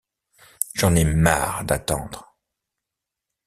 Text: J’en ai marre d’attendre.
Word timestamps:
J’en 0.73 0.95
ai 0.95 1.03
marre 1.03 1.63
d’attendre. 1.63 2.35